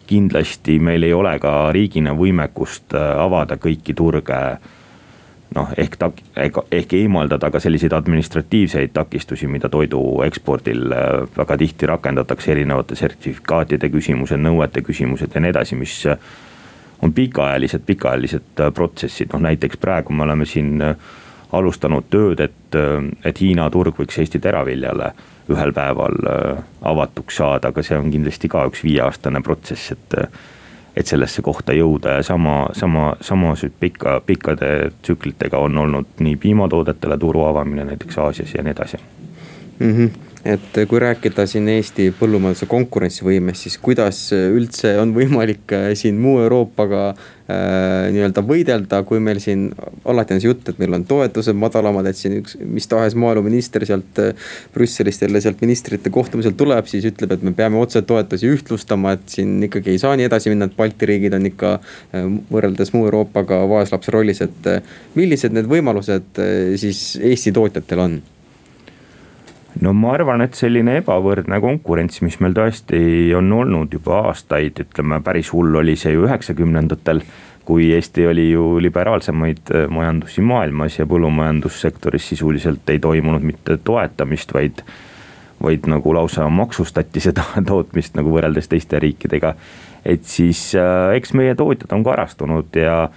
[0.08, 4.42] kindlasti meil ei ole ka riigina võimekust äh, avada kõiki turge
[5.56, 6.22] noh, ehk tak-,
[6.72, 13.90] ehk eemaldada ka selliseid administratiivseid takistusi, mida toidu ekspordil äh, väga tihti rakendatakse, erinevate sertifikaatide
[13.94, 16.18] küsimused, nõuete küsimused ja nii edasi, mis äh,
[17.04, 20.82] on pikaajalised, pikaajalised äh, protsessid, noh näiteks praegu me oleme siin
[21.56, 22.76] alustanud tööd, et,
[23.24, 25.14] et Hiina turg võiks Eesti teraviljale
[25.54, 26.18] ühel päeval
[26.90, 30.18] avatuks saada, aga see on kindlasti ka üks viieaastane protsess, et
[30.96, 37.18] et sellesse kohta jõuda ja sama, sama, sama pika, pikkade tsüklitega on olnud nii piimatoodetele
[37.18, 38.98] turu avamine näiteks Aasias ja nii edasi
[39.80, 39.92] mm.
[39.92, 46.20] -hmm et kui rääkida siin Eesti põllumajanduse konkurentsivõimest, siis kuidas üldse on võimalik äh, siin
[46.22, 49.72] muu Euroopaga äh, nii-öelda võidelda, kui meil siin
[50.06, 53.88] alati on see jutt, et meil on toetused madalamad, et siin üks mis tahes maaeluminister
[53.90, 54.22] sealt
[54.76, 59.58] Brüsselist jälle sealt ministrite kohtumiselt tuleb, siis ütleb, et me peame otsetoetusi ühtlustama, et siin
[59.66, 63.64] ikkagi ei saa nii edasi minna, et Balti riigid on ikka äh, võrreldes muu Euroopaga
[63.72, 64.72] vaeslapse rollis, et
[65.18, 68.22] millised need võimalused äh, siis Eesti tootjatel on?
[69.82, 73.00] No ma arvan, et selline ebavõrdne konkurents, mis meil tõesti
[73.36, 77.24] on olnud juba aastaid, ütleme päris hull oli see ju üheksakümnendatel.
[77.66, 84.54] kui Eesti oli ju liberaalsemaid äh, majandusi maailmas ja põllumajandussektoris sisuliselt ei toimunud mitte toetamist,
[84.54, 84.84] vaid.
[85.64, 89.56] vaid nagu lausa maksustati seda tootmist nagu võrreldes teiste riikidega.
[90.06, 93.10] et siis äh, eks meie tootjad on karastunud ja,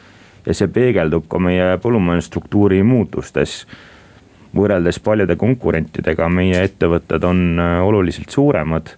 [0.46, 3.66] ja see peegeldub ka meie põllumajandusstruktuuri muutustes
[4.56, 8.94] võrreldes paljude konkurentidega meie ettevõtted on äh, oluliselt suuremad.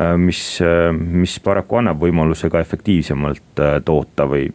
[0.00, 4.48] Äh, mis, äh, mis paraku annab võimaluse ka efektiivsemalt toota või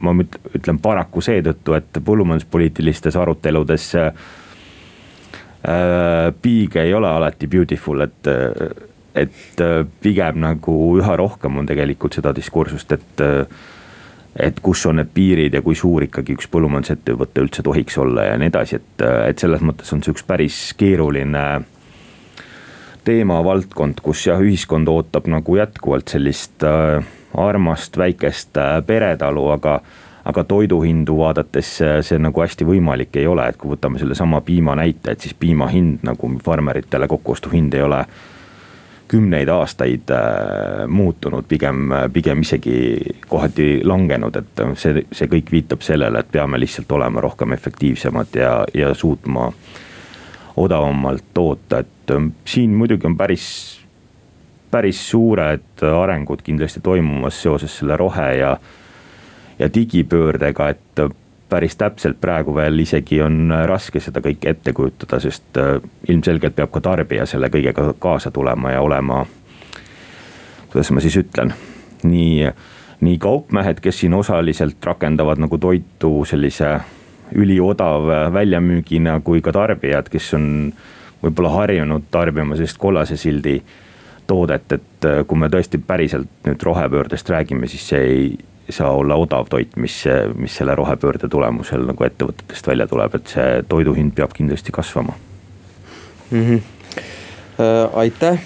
[0.00, 3.90] ma ütlen paraku seetõttu, et põllumajanduspoliitilistes aruteludes
[6.40, 8.30] piig ei ole alati beautiful, et,
[9.12, 9.60] et
[10.00, 13.22] pigem nagu üha rohkem on tegelikult seda diskursust, et
[14.36, 18.38] et kus on need piirid ja kui suur ikkagi üks põllumajandusettevõte üldse tohiks olla ja
[18.38, 21.46] nii edasi, et, et selles mõttes on see üks päris keeruline
[23.04, 27.00] teemavaldkond, kus jah, ühiskond ootab nagu jätkuvalt sellist äh,
[27.34, 29.80] armast väikest äh, peretalu, aga
[30.30, 31.68] aga toiduhindu vaadates
[32.04, 35.70] see nagu hästi võimalik ei ole, et kui võtame sellesama piima näite, et siis piima
[35.72, 38.02] hind nagu farmeritele kokkuostuhind ei ole
[39.10, 42.76] kümneid aastaid äh, muutunud, pigem, pigem isegi
[43.28, 48.52] kohati langenud, et see, see kõik viitab sellele, et peame lihtsalt olema rohkem efektiivsemad ja,
[48.74, 49.50] ja suutma
[50.60, 53.46] odavamalt toota, et siin muidugi on päris,
[54.70, 58.54] päris suured arengud kindlasti toimumas seoses selle rohe ja,
[59.58, 61.02] ja digipöördega, et
[61.50, 65.76] päris täpselt praegu veel isegi on raske seda kõike ette kujutada, sest äh,
[66.08, 69.24] ilmselgelt peab ka tarbija selle kõigega kaasa tulema ja olema.
[70.70, 71.52] kuidas ma siis ütlen,
[72.06, 72.48] nii,
[73.00, 76.78] nii kaupmehed, kes siin osaliselt rakendavad nagu toitu sellise
[77.34, 80.46] üliodav väljamüügina, kui ka tarbijad, kes on
[81.22, 83.60] võib-olla harjunud tarbima sellist kollase sildi
[84.30, 88.30] toodet, et äh, kui me tõesti päriselt nüüd rohepöördest räägime, siis see ei
[88.70, 90.04] saa olla odav toit, mis,
[90.34, 95.14] mis selle rohepöörde tulemusel nagu ettevõtetest välja tuleb, et see toidu hind peab kindlasti kasvama
[96.30, 96.46] mm.
[96.46, 96.60] -hmm.
[97.92, 98.40] aitäh,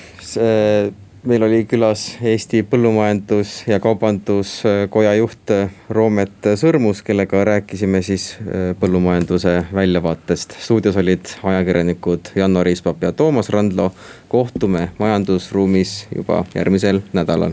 [1.24, 5.50] meil oli külas Eesti Põllumajandus- ja Kaubanduskoja juht
[5.90, 10.56] Roomet Sõrmus, kellega rääkisime siis äh, põllumajanduse väljavaatest.
[10.60, 13.92] stuudios olid ajakirjanikud Janno Riispap ja Toomas Randlo.
[14.28, 17.52] kohtume majandusruumis juba järgmisel nädalal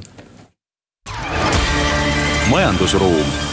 [2.52, 3.51] majandusruum